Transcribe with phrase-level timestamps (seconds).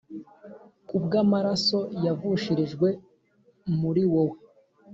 [0.87, 2.89] ku bw’amaraso yavushirijwe
[3.81, 4.37] muri wowe